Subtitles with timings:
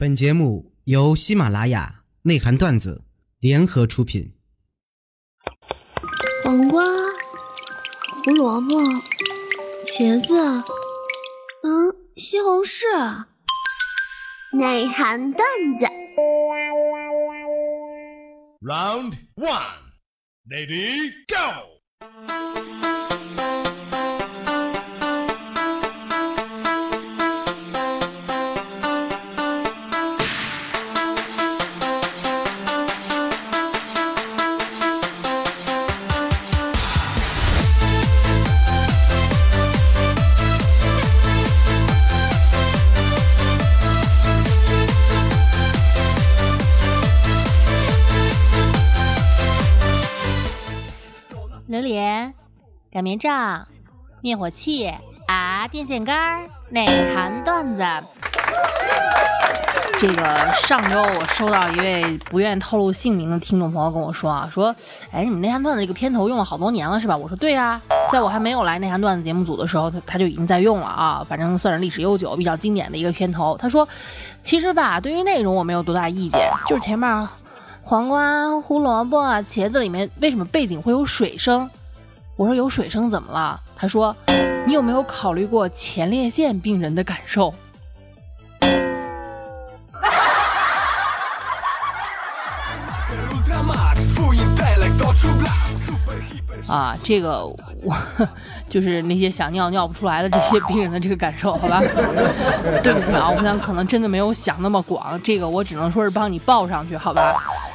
[0.00, 3.04] 本节目由喜马拉雅内涵段子
[3.38, 4.32] 联合出品。
[6.42, 6.82] 黄瓜、
[8.24, 8.80] 胡萝卜、
[9.84, 10.34] 茄子，
[11.62, 13.26] 嗯，西红柿，
[14.58, 15.46] 内涵段
[15.78, 15.84] 子。
[18.62, 19.52] Round one,
[20.48, 22.39] lady, go!
[52.92, 53.68] 擀面杖、
[54.20, 54.92] 灭火器
[55.28, 57.84] 啊，电线杆儿，内涵段子。
[59.96, 64.74] 这个上周我收到一位不愿意透露姓名的听众朋友跟我说啊，说，
[65.12, 67.16] 哎，你们内涵段子这个片头用了好多年了是吧？
[67.16, 73.56] 我说对呀、在我还没有来内涵段子节目组的时候，他他就已经在用了啊，反正算是历史悠久、比较经典的一个片头。
[73.56, 73.88] 他说，
[74.42, 77.28] 其实吧，对于内容我没有多大意见，就是前面
[77.82, 81.70] 黄瓜、胡萝卜、茄子里面为什么背景会有水声？
[82.40, 83.60] 我说有水声怎么了？
[83.76, 84.16] 他说，
[84.66, 87.52] 你有没有考虑过前列腺病人的感受？
[96.66, 97.94] 啊，这个我
[98.70, 101.82] 就是那些想尿尿不出来的这些病人的这个感受，好吧？
[102.82, 107.34] 对不起啊，我想可能真的没有想那么广，这个我只能说是帮你报上去，好吧？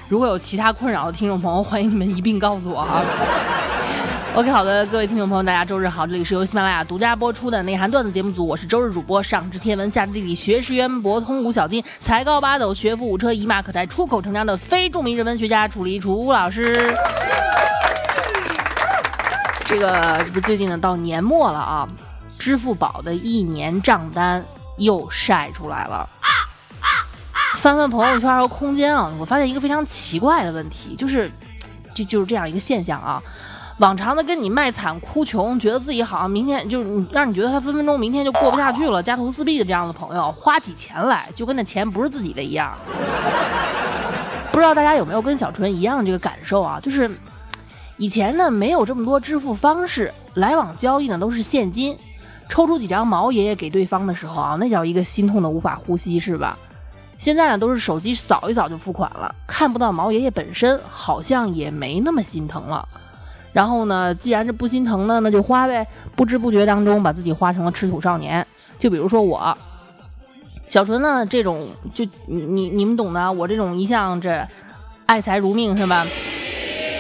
[0.10, 3.04] 如果有其他困扰的听众朋友，欢迎你们一并告诉我啊。
[4.36, 16.94] OK，好的，各位听众朋友，大家周日好，这里是由喜马拉雅独家播出的内涵段子节目组，我是周日主播，上知天文，下知地理，学识渊博，通古小今，才高八斗，学富五车，一马可待，出口成章的非著名人文学家楚离楚老师。
[19.64, 21.88] 这个这不最近呢到年末了啊，
[22.38, 24.44] 支付宝的一年账单
[24.78, 26.10] 又晒出来了。
[27.60, 31.32] 翻翻朋友圈和空间啊，我发现一个非常奇怪的问题，就是
[31.94, 33.24] 就就是这样一个现象啊。
[33.80, 42.74] 往常的跟你卖惨哭穷，觉得自己好像明天就是你让你觉得他分分钟明天就过不下去了，家徒四壁的这样的朋友，花起钱来就跟那钱不是自己的一样。
[44.54, 46.80] 不知道大家有没有跟小纯一样的这个感受啊？
[46.82, 47.12] 就是
[47.98, 51.98] 以前呢没有这么多支付方式，来往交易呢都是现金，
[52.48, 56.58] 抽出几张毛爷爷给对方的时候啊，那叫一个心痛的无法呼吸，是吧？
[57.20, 62.88] 现在呢都是手机扫一扫就付款了，看不到毛爷爷本身，好像也没那么心疼了。
[63.56, 65.88] 然后呢，既然是不心疼呢，那就花呗。
[66.14, 68.46] 不知不觉当中，把自己花成了吃土少年。
[68.78, 69.58] 就比如说我，
[70.68, 73.32] 小纯呢，这种就你你你们懂的。
[73.32, 74.46] 我这种一向这
[75.06, 76.06] 爱财如命是吧？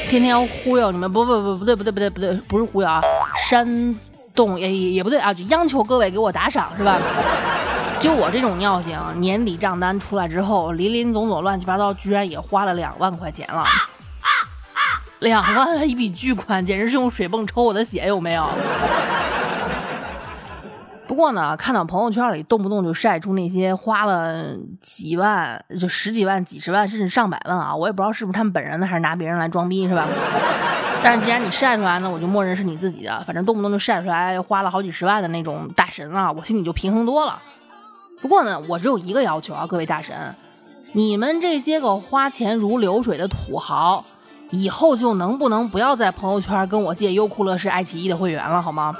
[0.09, 3.01] 天天忽悠你们，不不不不对不对不对不对，不是忽悠啊，
[3.49, 3.93] 煽
[4.33, 6.97] 动也也也不对啊，就央求各位给我打赏是吧？
[7.99, 13.65] 就我这种尿性，年底账单出来之后，林林总总乱七八糟，居然也花了两万块钱了。
[15.25, 18.47] 两万一笔巨款，简直是用水泵抽我的血，有没有？
[21.07, 30.07] 不过呢，看到朋友圈里动不动就晒出那些花了几万、就十几万、几十万，甚至上百万啊，我也不知道是不是他们本人的，还是拿别人来装逼，是吧？
[31.03, 37.41] 但是既然你晒出来呢，我就默认是你自己的，反正动不动就晒出来花了好几十万的那种大神啊，我心里就平衡多了。
[38.21, 40.35] 不过呢，我只有一个要求啊，各位大神，
[40.93, 44.05] 你们这些个花钱如流水的土豪。
[44.51, 48.93] 以后就能不能不要在朋友圈跟我借优酷乐视、爱奇艺的会员了，好吗？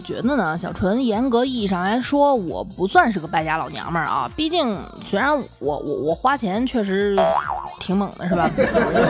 [0.00, 4.30] 觉得呢，小纯严格意义上来说，我不算是个败家老娘们儿啊。
[4.36, 7.16] 毕竟虽然我我我花钱确实
[7.78, 8.50] 挺猛的，是吧？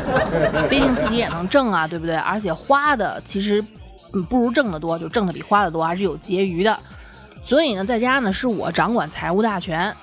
[0.69, 2.17] 毕竟自己也能挣啊，对不对？
[2.17, 3.63] 而且花的其实
[4.29, 6.79] 不如挣的多，就挣的比花的多，还是有结余的。
[7.43, 9.95] 所以呢，在家呢是我掌管财务大权。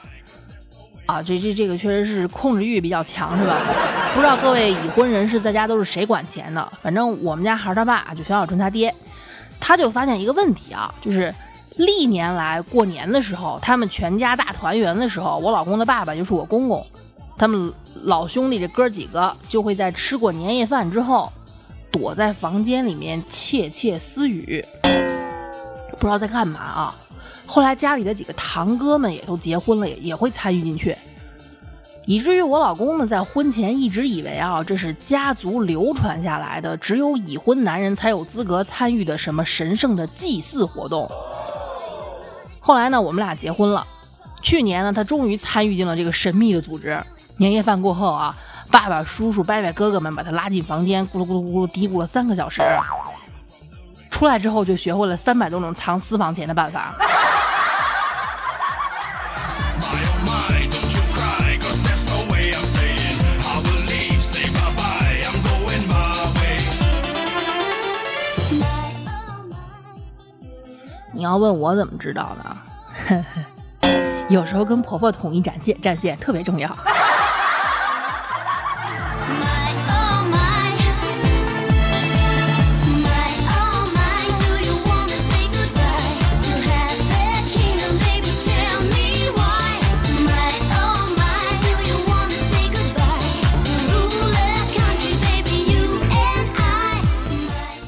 [1.05, 3.61] 啊，这这这个确实是控制欲比较强，是吧？
[4.13, 6.69] 不知道各位已婚人士在家都是谁管钱的？
[6.81, 8.93] 反正我们家孩儿他爸，就小小纯他爹。
[9.59, 11.33] 他就发现一个问题啊，就是
[11.75, 16.86] 历年来过年的时候，他们全家大团圆的时候，我老公的爸爸就是我公公，
[17.38, 17.71] 他们
[18.04, 21.31] 老兄弟这哥几个就会在吃过年夜饭之后，
[21.92, 24.63] 躲在房间里面窃窃私语，
[25.92, 26.95] 不知道在干嘛啊。
[27.45, 30.95] 后来家里的几个堂哥们也都结婚了，也也会参与进去，
[32.07, 41.06] 以至于我老公呢，在婚前一直以为啊，这是家族流传下来的，只有已婚男人才有资格参与的什么神圣的祭祀活动。
[42.62, 43.86] 后来呢，我们俩结婚了，
[44.42, 46.98] 去年呢，他终于参与进了这个神秘的组织。
[47.36, 48.33] 年夜饭过后啊，
[48.71, 52.62] 爸爸、叔叔、伯伯、哥哥们把他拉进房间，咕噜咕噜咕噜嘀咕了三个小时。
[54.09, 56.95] 出来之后就学会了三百多种藏私房钱的办法。
[71.17, 73.25] 你要问我怎么知道的？
[74.29, 76.69] 有时候跟婆婆统一战线，战线特别重要。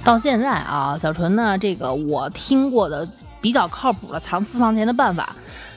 [0.10, 3.08] 到现在啊，小纯呢，这个我听过的
[3.40, 5.36] 比较靠谱的藏私房钱的办法，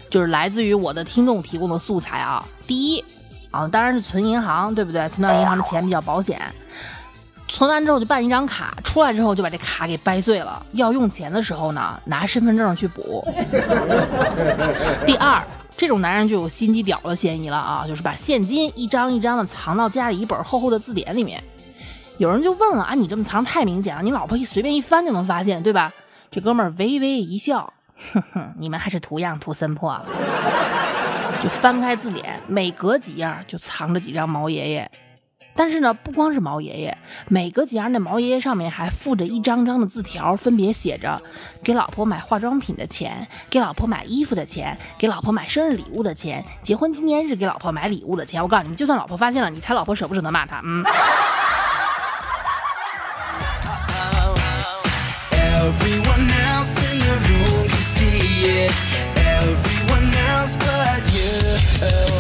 [0.09, 2.43] 就是来自于我的听众提供的素材啊。
[2.67, 3.05] 第一
[3.51, 5.07] 啊，当然是存银行，对不对？
[5.11, 6.41] 存到银行的钱比较保险。
[7.47, 10.65] 存完之后就办一张卡，出来之后就把这卡给掰碎了。
[10.73, 13.23] 要用钱的时候呢，拿身份证去补。
[15.05, 15.43] 第二，
[15.77, 21.45] 这种男人就有心机婊的嫌疑了啊，就是把现金一张一张的藏到家里一本厚厚的字典里面。
[22.23, 25.93] 有人就问了啊，你这么藏太明显了，你老婆一随便一翻就能发现，对吧？
[26.31, 27.73] 这哥们儿微微一笑，
[28.13, 30.07] 哼哼，你们还是图样图森破了。
[31.43, 34.89] 就翻开字典，每隔几页就藏着几张毛爷爷。
[35.57, 36.97] 但是呢，不光是毛爷爷，
[37.27, 41.21] 每隔几页那毛爷爷上面还附着一张张的字条，分别写着
[41.65, 48.41] 给老婆买化妆品的钱，给老婆买衣服的钱，给老婆买生日礼物的钱，结婚纪念日给老婆买礼物的钱。
[48.41, 50.61] 我告诉你们，就算老婆发现了，你猜老婆舍不舍得骂他？
[50.63, 50.85] 嗯。
[55.63, 58.73] Everyone else in the room can see it.
[59.15, 61.31] Everyone else but you.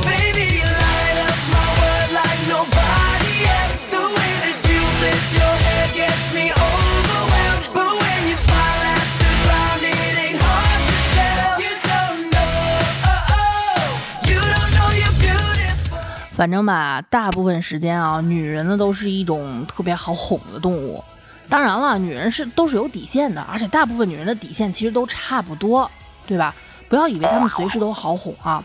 [0.06, 3.90] Baby, you light up my world like nobody else.
[3.90, 7.66] The way that you flip your hair gets me overwhelmed.
[7.74, 11.50] But when you smile at the ground, it ain't hard to tell.
[11.66, 12.78] You don't know,
[13.10, 13.86] oh, oh.
[14.30, 15.98] You don't know you're beautiful.
[16.36, 21.02] 反正吧，大部分时间啊，女人呢都是一种特别好哄的动物。
[21.52, 25.90] 当然了，女人是都是有底线的，而且大部分女人的底线其实都差不多，
[26.26, 26.54] 对吧？
[26.88, 28.64] 不要以为她们随时都好哄啊！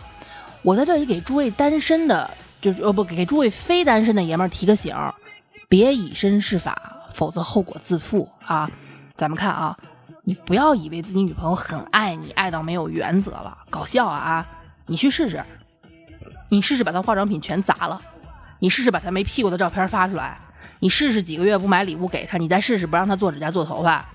[0.61, 2.31] 我在这里给诸位单身的，
[2.61, 4.95] 就是呃不给诸位非单身的爷们儿提个醒，
[5.67, 6.81] 别以身试法，
[7.13, 8.71] 否则后果自负啊！
[9.17, 9.75] 咱们看啊，
[10.23, 14.47] 你不要以为自己女朋友很爱你，爱到没有原则了，搞笑啊！
[14.85, 15.43] 你去试试，
[16.47, 18.01] 你试试把她化妆品全砸了，
[18.59, 20.39] 你试试把她没屁股的照片发出来，
[20.79, 24.05] 你试试几个月不买礼物给他，你再试试不让他做指甲做头发，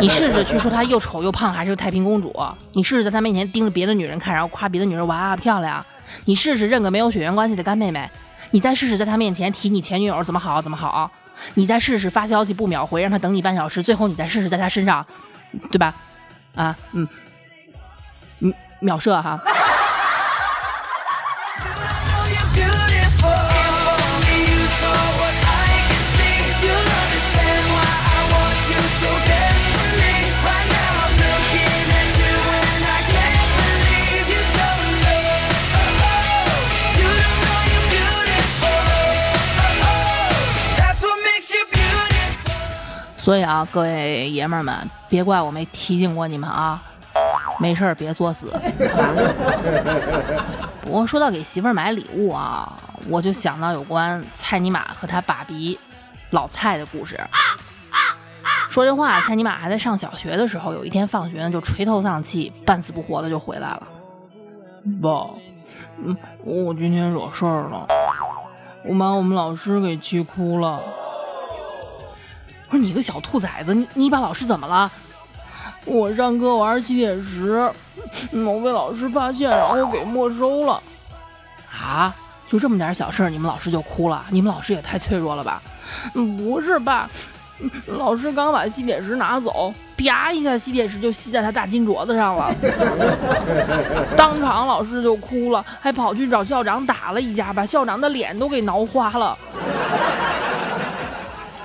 [0.00, 2.34] 你试试去说他又丑又胖还是个太平公主，
[2.72, 5.84] 你试试在他面前盯着别的女人看，然后夸别的女人哇漂亮，
[6.26, 8.08] 你试试认个没有血缘关系的干妹妹，
[8.50, 11.10] 你再试试在他面前提你前女友怎么好怎么好，
[11.54, 15.04] 你再试试发消息不秒回，让他等你半小时，最后你再试试在他身上，
[15.70, 15.94] 对吧？
[16.54, 17.08] 啊，嗯，
[18.40, 19.42] 嗯，秒射哈。
[43.22, 46.82] 所以啊，各位爷们儿们，别怪我没提醒过你们啊，
[47.60, 48.52] 没事儿别作死。
[50.82, 52.76] 不过说到给媳妇儿买礼物啊，
[53.08, 55.78] 我就想到有关蔡尼玛和他爸比
[56.30, 57.16] 老蔡的故事。
[58.68, 63.86] 说这话，蔡尼玛还在上小学的时候，有一天放学呢，就垂头丧气、半死不活的就回来了。
[65.00, 65.30] 爸，
[66.02, 67.86] 嗯，我今天惹事儿了，
[68.84, 70.80] 我把我们老师给气哭了。
[72.72, 74.90] 我说你个小兔崽子，你你把老师怎么了？
[75.84, 77.70] 我上课玩吸铁石，
[78.32, 80.82] 我被老师发现，然后给没收了。
[81.70, 82.16] 啊，
[82.48, 84.24] 就这么点小事，你们老师就哭了？
[84.30, 85.60] 你们老师也太脆弱了吧？
[86.14, 87.10] 不是爸，
[87.88, 92.54] 老师刚把吸铁石拿走，啪一下，吸铁石就吸在他大金镯子上了，
[94.16, 99.36] 当场老师就哭了，还跑去找校长打了一架，把校长的脸都给挠花了。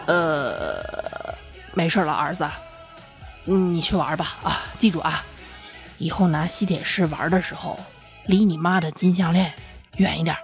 [0.07, 0.81] 呃，
[1.77, 2.49] 没事了，儿子，
[3.43, 5.23] 你去玩吧啊，记住啊，
[5.99, 7.79] 以后拿吸铁石玩的时候，
[8.25, 9.53] 离你妈的金项链
[9.97, 10.35] 远一点。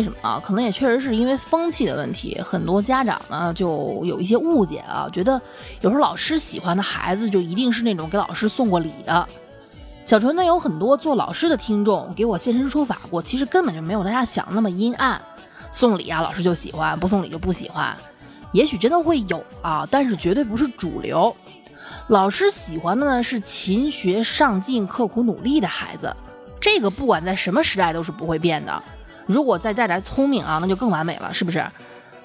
[0.00, 5.38] 为什么啊，可能也确实是因为风气的问题，很多家长呢就有一些误解啊，觉得
[5.82, 9.28] 有时候老师喜欢的孩子就一定是那种给老师送过礼的。
[10.06, 15.20] 小纯呢有很多做老师的听众给我现身说法过，其实根本就没有大家想那么阴暗，
[15.70, 17.94] 送礼啊老师就喜欢，不送礼就不喜欢。
[18.52, 21.36] 也许真的会有啊，但是绝对不是主流。
[22.08, 26.10] 老师喜欢的呢是勤学上进、刻苦努力的孩子，
[26.58, 28.82] 这个不管在什么时代都是不会变的。
[29.26, 31.64] 如果再带点聪明啊，那就更完美了，是不是？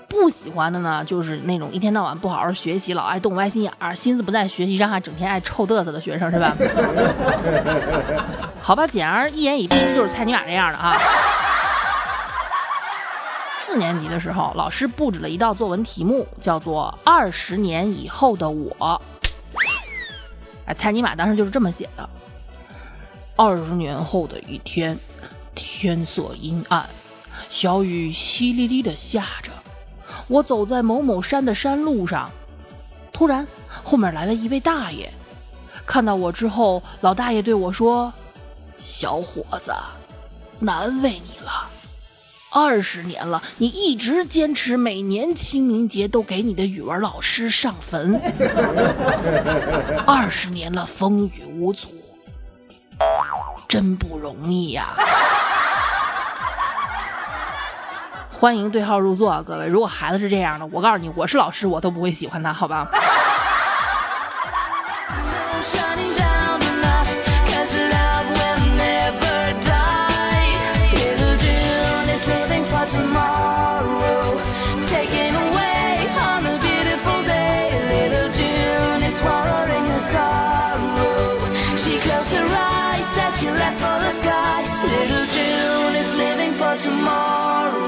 [0.07, 6.55] 不喜欢的呢，就是那种一天到晚不好好学习，老爱动歪心眼儿，心思不在学习上，还整天爱臭嘚瑟的学生，是吧？
[8.61, 10.95] 好吧，简而一言以蔽之，就是蔡尼玛这样的啊。
[13.57, 19.01] 四年级的时候，老师布置了一道作文题目，叫做“二十年以后的我”。
[20.67, 22.07] 哎，蔡尼玛当时就是这么写的：
[23.35, 24.97] 二十年后的一天，
[25.55, 26.88] 天色阴暗，
[27.50, 29.50] 小雨淅沥沥的下着。
[30.27, 32.29] 我走在某某山的山路上，
[33.13, 33.47] 突然
[33.83, 35.12] 后面来了一位大爷。
[35.85, 38.12] 看到我之后，老大爷对我说
[38.83, 39.74] ：“小伙子，
[40.59, 41.69] 难为你了。
[42.51, 48.15] 二十年了，你一直坚持每年清明节都给你的语文老师上坟。
[50.07, 51.89] 二十年了，风雨无阻，
[53.67, 54.95] 真不容易呀、
[58.45, 59.65] 欢迎对号入座，各位！
[59.65, 62.87] 如果孩子是这样的，我告诉你，我是老师，我都不会喜欢他，好吧
[86.83, 87.85] ？Moon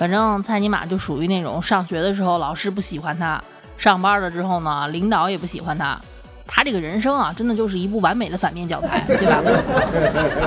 [0.00, 3.38] 反正蔡尼玛就属于那种上学的时候老师不喜欢他，
[3.76, 6.00] 上班了之后呢，领导也不喜欢他。
[6.46, 9.42] 他这个人生啊，真的就是一部完美的反面教材， 对吧？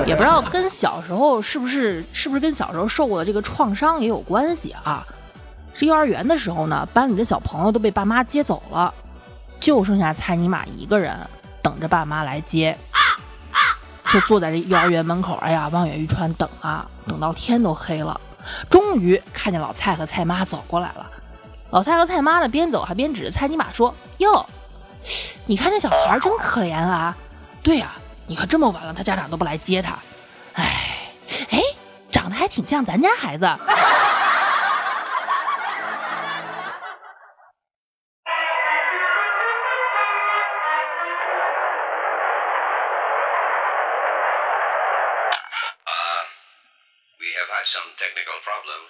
[0.06, 5.06] 也不知道跟小时候是不是是不是跟小时候受过的这个创伤也有关系啊。
[5.78, 8.92] 这幼儿园的时候呢，班里的小朋友都被爸妈接走了，
[9.60, 11.16] 就剩下蔡尼玛一个人
[11.62, 12.76] 等着爸妈来接。
[14.10, 18.20] 就坐在这幼儿园门口，哎呀，望眼欲穿，等啊，等到天都黑了，
[18.70, 21.06] 终于看见老蔡和蔡妈走过来了。
[21.70, 24.46] 老蔡和蔡妈呢，边走还边指着蔡尼玛说：“哟，
[25.46, 27.16] 你看这小孩真可怜啊！
[27.62, 27.92] 对呀、
[28.26, 29.98] 你看这么晚了，他家长都不来接他。
[30.54, 30.98] 哎，
[31.50, 31.60] 哎，
[32.12, 33.44] 长得还挺像咱家孩子。”
[47.74, 48.80] Some technical problem.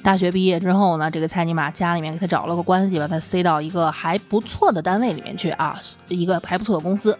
[0.02, 7.18] 大学毕业之后呢，这个蔡尼玛家里面给他找了个关系，把他塞到一个还不错的单位里面去啊，一个还不错的公司。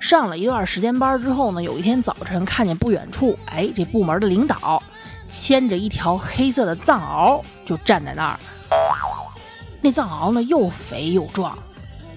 [0.00, 4.82] 上了一段时间班之后呢，有一天早晨看见不远处，哎，这部门的领导
[5.30, 8.40] 牵着一条黑色的藏獒就站在那儿。
[9.80, 11.56] 那藏獒呢又肥又壮，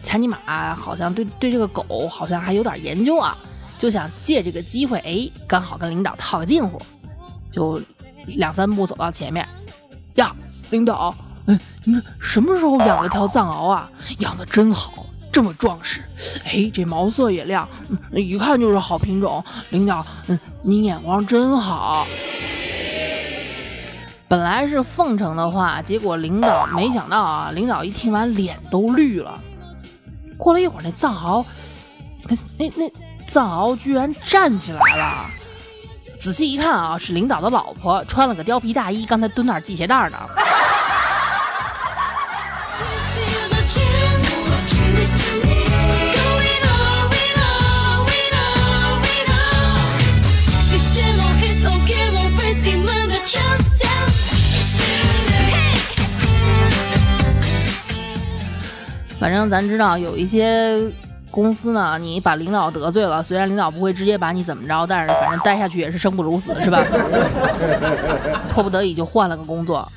[0.04, 3.38] 蔡尼玛好像对对这个狗好像还有点研究啊，
[3.78, 6.82] 就想借这个机会，哎，刚好跟领导套个近乎，
[7.52, 7.82] 就
[8.26, 9.48] 两三步走到前面。
[10.16, 10.36] 呀，
[10.72, 11.16] 领导，
[11.46, 13.90] 哎，你什么时候养了条藏獒啊？
[14.20, 16.04] 养的真好，这么壮实，
[16.44, 17.68] 哎，这毛色也亮，
[18.12, 19.44] 一看就是好品种。
[19.70, 22.06] 领导，嗯，您眼光真好。
[24.28, 29.40] 本来是奉承的话，结果领导没想到啊，领导一听完脸都绿了。
[30.42, 31.46] 过了一会儿，那藏獒，
[32.28, 32.92] 那那那
[33.28, 35.30] 藏獒居然站起来了。
[36.20, 40.18] 仔细一看啊，是领导的老婆，穿了个貂皮大衣，刚才蹲那儿系鞋带呢。
[59.22, 60.92] 反正咱知道有一些
[61.30, 66.84] 公司呢，你把领导得罪了，虽然领导不会直接把你怎么着，但是反正待下去也是生不如死，是吧？
[68.52, 69.88] 迫不得已就换了个工作。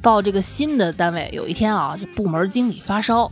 [0.00, 3.28] 到这个新的单位，有一天啊，这部门经理发烧，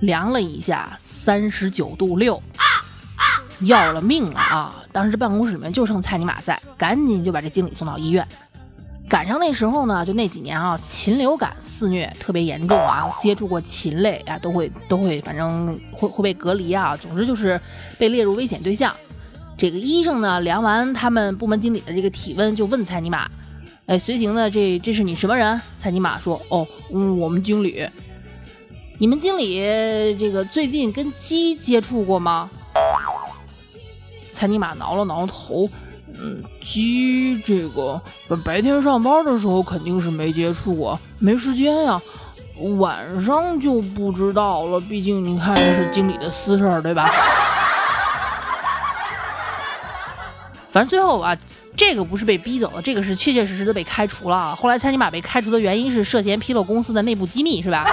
[0.00, 2.42] 量了一下，三十九度六，
[3.60, 4.74] 要了命了啊！
[4.90, 8.26] 当时办公室里面就剩蔡尼玛在，赶紧就把这经理送到医院。
[9.08, 17.58] 赶上那时候呢，就那几年啊，禽流感肆虐，特别严重啊，接触过禽类啊，都会都会，反正会会被隔离啊，总之就是
[17.96, 18.94] 被列入危险对象。
[19.56, 23.26] 这个医生呢，量完他们部门经理的这个体温，就问蔡尼玛
[23.86, 27.88] ：“哎，随行的这这是你什么人？”蔡尼玛说：“哦，嗯，我们经理。
[28.98, 29.56] 你们经理
[30.18, 32.50] 这个最近跟鸡接触过吗？”
[34.32, 35.68] 蔡尼玛挠了挠头，
[36.20, 42.00] 嗯，鸡这个白白天上班的时候肯定是没接触过，没时间呀。
[42.78, 47.08] 晚上就不知道了，毕竟你看这是经理的私事儿，对吧？
[50.72, 51.36] 反正最后啊，
[51.76, 54.56] 这个不是被逼走的，这个是确确实实的被开除了啊。
[54.56, 57.86] 后来蔡尼玛被开除的原因是涉嫌披露公司的内部机密，是吧？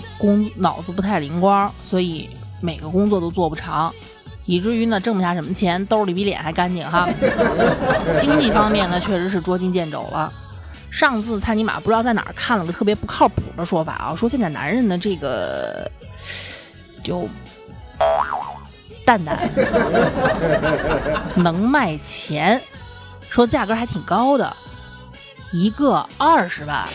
[0.00, 2.28] 个工脑子不太灵光，所以
[2.60, 3.92] 每个工作都做不长，
[4.46, 7.08] 以至于呢挣不下什么钱，兜里比脸还干净哈。
[8.18, 10.32] 经济方面呢，确实是捉襟见肘了。
[10.90, 15.90] 上次蔡尼玛不知道在哪儿看了个特别不靠谱的说法啊，说现在男人的这个
[17.02, 17.26] 就
[19.04, 19.48] 蛋蛋
[21.34, 22.60] 能卖钱，
[23.30, 24.54] 说价格还挺高的，
[25.50, 26.86] 一个二十万。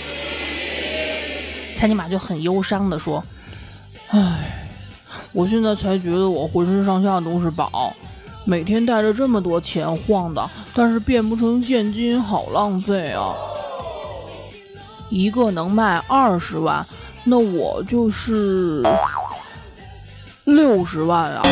[1.78, 3.24] 蔡尼玛就很忧伤的说
[4.10, 4.68] ：“唉，
[5.32, 7.94] 我现在才觉得我浑身上下都是宝，
[8.46, 13.36] 每天带着这么多钱晃荡，但是变不成现金，好浪费啊！
[15.12, 16.84] 一个能卖二十万，
[17.24, 18.82] 那我就是
[20.46, 21.44] 六十万啊！”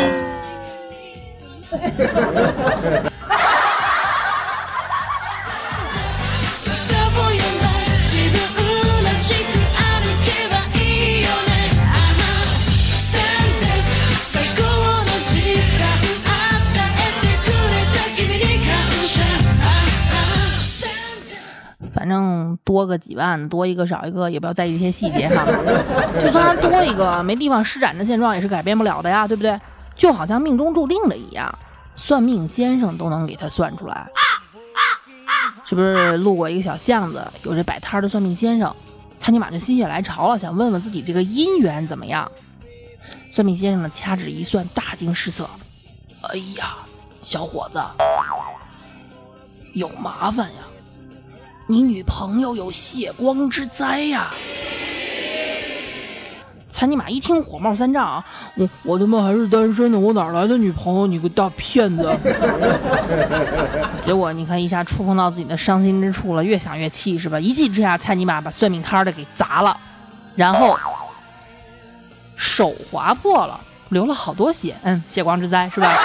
[22.63, 25.45] 多个几万，多一个少一个，也不要在意这些细节哈。
[26.19, 29.59] 就算他多一个，没地方施展的现状也是改变不了的呀，对不对？
[29.95, 31.57] 就好像命中注定的一样，
[31.95, 34.07] 算命先生都能给他算出来。
[35.67, 38.75] 是不是路过一个小巷子，有这摆摊儿的算命先生，
[39.19, 42.31] 他尼玛就心血来潮了，想问问自己这个姻缘怎么样。
[43.31, 45.49] 算命先生呢，掐指一算，大惊失色
[46.29, 46.75] ：“哎呀，
[47.21, 47.81] 小伙子，
[49.73, 50.61] 有麻烦呀！
[51.67, 54.31] 你女朋友有血光之灾呀！”
[56.69, 58.25] 蔡尼玛一听火冒三丈啊，
[58.57, 61.07] 我我他妈还是单身呢，我哪来的女朋友？
[61.07, 62.13] 你个大骗子！
[64.03, 67.39] 结果你看一下触碰到自己的伤心之处了，越想越气是吧？
[67.39, 69.77] 一气之下，蔡尼玛把算命摊儿的给砸了，
[70.35, 70.77] 然后
[72.35, 73.57] 手划破了，
[73.89, 75.95] 流了好多血，嗯，血光之灾是吧？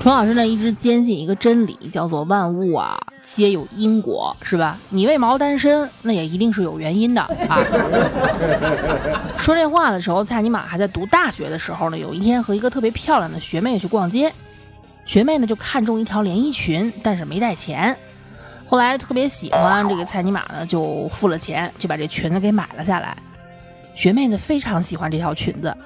[0.00, 4.78] 楚老师呢一直坚信一个真理，叫做万物啊皆有因果，是吧？
[4.90, 7.58] 你为毛单身，那也一定是有原因的啊。
[9.38, 11.98] 说这话的时候，蔡尼玛还在读大学的时候呢。
[11.98, 14.32] 有一天和一个特别漂亮的学妹去逛街，
[15.04, 17.94] 学妹呢就看中一条连衣裙，但是没带钱。
[18.66, 23.16] 后来特别喜欢这个蔡尼玛呢，就付了钱，就把这裙子给买了下来。
[23.96, 25.76] 学妹呢非常喜欢这条裙子，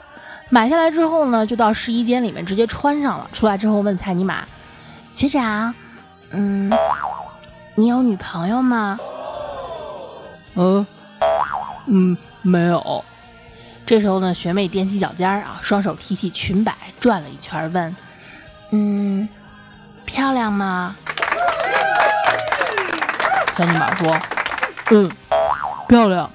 [0.52, 3.26] 买下来之后呢，就到试衣间里面直接穿上了。
[3.32, 4.46] 出来之后问蔡尼玛
[5.16, 5.74] ：“学长，
[6.30, 6.70] 嗯，
[7.74, 9.00] 你有女朋友吗？”
[10.54, 10.86] 嗯
[11.86, 13.02] 嗯，没有。
[13.86, 17.96] 这时候呢，学妹踮起脚尖儿啊，双手提起裙摆转了一圈，问
[18.72, 19.26] ：“嗯，
[20.04, 20.94] 漂亮吗？”
[23.56, 24.20] 小尼玛说
[24.92, 25.10] ：“嗯，
[25.88, 26.30] 漂亮。”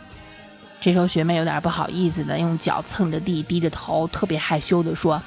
[0.80, 5.22] 这时候学妹有点不好意思的，用脚蹭着地，低着头，特别害羞的说：“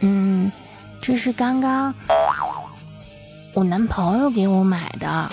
[0.00, 0.52] 嗯，
[1.00, 1.92] 这是刚刚
[3.54, 5.30] 我男朋友给我买的。”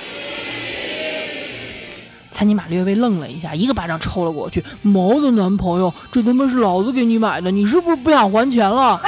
[2.32, 4.64] 餐巾马略微愣了一下，一个巴掌抽了过去。
[4.82, 9.02] 毛的男朋友，这他妈是老子给你买的，你是不是不想还钱了？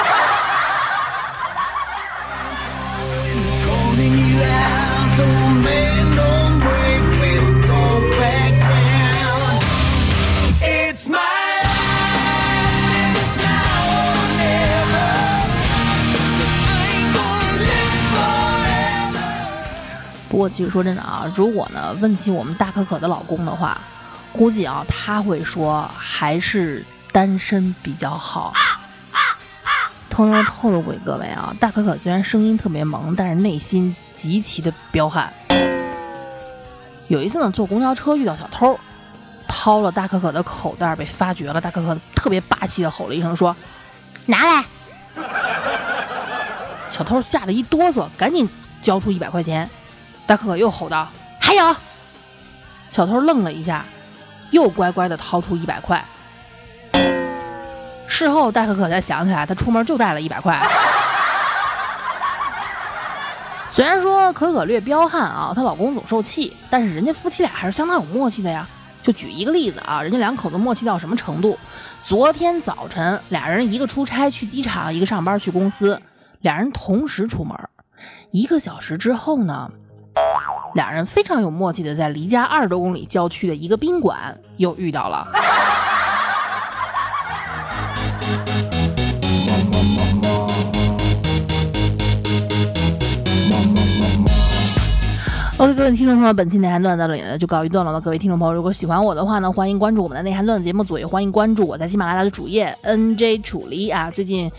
[20.50, 23.80] 其实说真的啊，如果呢问起我们大可可的老公的话，
[24.32, 28.54] 估计啊他会说还是单身比较好。
[30.10, 35.32] 偷偷透露给各位啊，大可可虽然声音特别萌，但是内心极其的彪悍。
[37.08, 38.80] 有一次呢，坐公交车遇到小偷，
[39.48, 43.56] 掏了大可可的口袋被发觉了，大可可特别霸气的吼了一声说
[44.26, 44.66] ：“拿来！”
[46.90, 48.50] 小偷吓得一哆嗦，赶紧
[48.82, 49.70] 交出一百块钱。
[50.28, 51.08] 大可可又吼道
[51.42, 51.76] ：“还有！”
[52.92, 53.86] 小偷愣了一下，
[54.52, 56.04] 又乖乖的掏出一百块。
[58.08, 60.62] 事后，大可可才想起来，她出门就带了一百块。
[63.72, 68.68] 虽然说可可略彪悍啊，她老公总受气，但是人家夫妻俩还是相当有默契的呀。
[69.04, 71.58] 就举一个例子啊，人家两口子默契到什么程度？
[72.04, 76.02] 昨天早晨，俩人一个出差去机场，一个上班去公司，
[76.42, 77.56] 俩人同时出门。
[78.32, 79.72] 一个小时之后呢，
[80.76, 85.28] 俩人非常有默契的在离家二十多公里郊区的一个宾馆又遇到了。
[95.60, 98.00] OK，各位听众朋友，本期内涵段子到这里呢就告一段落了。
[98.00, 104.12] 各位听众朋友，如果喜欢我的话呢，欢迎关注我们的内涵段子节目组，也欢迎关注我在喜马拉雅的主页 NJ 楚离啊。
[104.12, 104.52] 最近，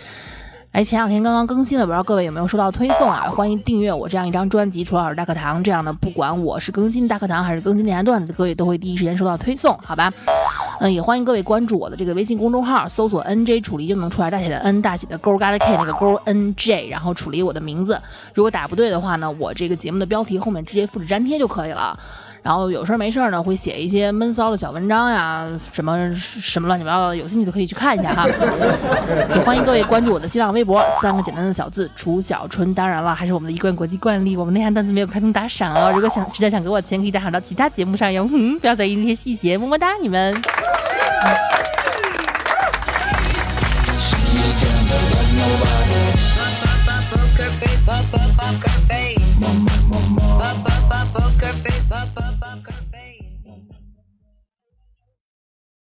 [0.78, 3.22] 哎，前两天刚刚更新了，不知道各位有没有收到推送啊？
[3.22, 10.12] 欢迎订阅我这样一张专辑，楚老师大课堂这样的，不管我是更新大课堂还是更新电台段子，各位都会第一时间收到推送，好吧？
[10.78, 18.00] 嗯，也欢迎各位关注我的这个微信公众号，搜索 NJ 楚离就能出来，大写的 N 大写的勾嘎的 K 那个勾 NJ，然后楚离我的名字。
[18.32, 21.98] 如果打不对的话呢，我这个节目的标题后面直接复制粘贴就可以了。
[22.48, 28.26] 然后有事儿没事儿呢，会写一些闷骚的小文章呀，什么什么乱七八糟的，有兴趣的可以去看一下哈。
[29.36, 32.72] 也欢迎各位关注我的新浪微博，三个简单的小字楚小春。
[32.72, 35.92] 当然了，还是我们的一贯国际惯例，我们内涵段子没有开通打赏哦。
[35.92, 38.26] 如果想实在想给我钱，可以打赏到其他节目上哟。
[38.32, 40.40] 嗯，不要在意那些细节，么么哒，你们。